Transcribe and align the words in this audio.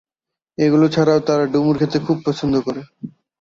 এগুলো 0.57 0.85
ছাড়াও 0.87 1.19
তারা 1.27 1.43
ডুমুর 1.53 1.75
খেতে 1.81 1.97
খুব 2.05 2.17
পছন্দ 2.25 2.53
করে। 2.67 2.81